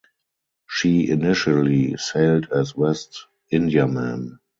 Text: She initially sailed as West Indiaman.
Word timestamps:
She 0.67 1.11
initially 1.11 1.95
sailed 1.97 2.47
as 2.51 2.75
West 2.75 3.27
Indiaman. 3.53 4.39